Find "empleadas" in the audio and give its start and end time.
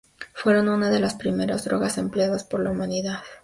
1.99-2.43